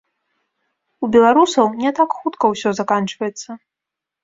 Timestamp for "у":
1.07-1.09